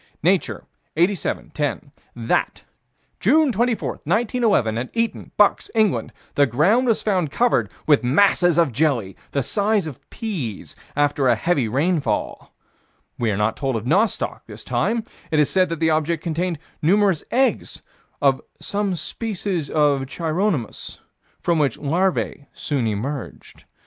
Nature, 0.23 0.65
87 0.97 1.51
10: 1.51 1.91
That, 2.15 2.63
June 3.19 3.51
24, 3.51 3.99
1911, 4.03 4.77
at 4.79 4.89
Eton, 4.93 5.29
Bucks, 5.37 5.69
England, 5.75 6.11
the 6.33 6.47
ground 6.47 6.87
was 6.87 7.03
found 7.03 7.29
covered 7.29 7.71
with 7.85 8.03
masses 8.03 8.57
of 8.57 8.71
jelly, 8.71 9.15
the 9.29 9.43
size 9.43 9.85
of 9.85 9.99
peas, 10.09 10.75
after 10.95 11.27
a 11.27 11.35
heavy 11.35 11.67
rainfall. 11.67 12.51
We 13.19 13.29
are 13.29 13.37
not 13.37 13.55
told 13.55 13.75
of 13.75 13.85
nostoc, 13.85 14.41
this 14.47 14.63
time: 14.63 15.03
it 15.29 15.37
is 15.37 15.51
said 15.51 15.69
that 15.69 15.79
the 15.79 15.91
object 15.91 16.23
contained 16.23 16.57
numerous 16.81 17.23
eggs 17.29 17.83
of 18.23 18.41
"some 18.59 18.95
species 18.95 19.69
of 19.69 20.07
Chironomus, 20.07 20.99
from 21.39 21.59
which 21.59 21.77
larvae 21.77 22.47
soon 22.53 22.87
emerged." 22.87 23.65